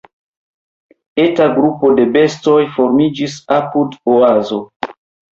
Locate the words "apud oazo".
3.57-4.59